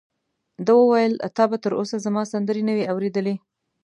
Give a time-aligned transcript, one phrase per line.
[0.65, 3.35] ده وویل: تا به تر اوسه زما سندرې نه وي اورېدلې؟